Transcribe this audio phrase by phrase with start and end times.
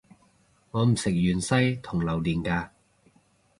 [0.71, 2.73] 我唔食芫茜同榴連架